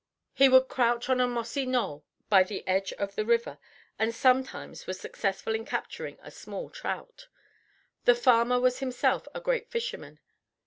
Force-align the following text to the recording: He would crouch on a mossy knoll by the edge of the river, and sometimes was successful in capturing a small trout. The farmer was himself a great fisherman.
He 0.33 0.49
would 0.49 0.67
crouch 0.67 1.09
on 1.09 1.21
a 1.21 1.27
mossy 1.27 1.63
knoll 1.63 2.03
by 2.27 2.41
the 2.41 2.67
edge 2.67 2.91
of 2.93 3.13
the 3.13 3.23
river, 3.23 3.59
and 3.99 4.15
sometimes 4.15 4.87
was 4.87 4.99
successful 4.99 5.53
in 5.53 5.63
capturing 5.63 6.17
a 6.23 6.31
small 6.31 6.71
trout. 6.71 7.27
The 8.05 8.15
farmer 8.15 8.59
was 8.59 8.79
himself 8.79 9.27
a 9.35 9.39
great 9.39 9.69
fisherman. 9.69 10.19